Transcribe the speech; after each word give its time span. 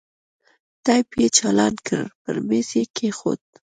ټېپ 0.83 1.07
يې 1.19 1.27
چالان 1.37 1.75
کړ 1.87 2.03
پر 2.21 2.35
ميز 2.47 2.69
يې 2.77 2.83
کښېښود. 2.95 3.41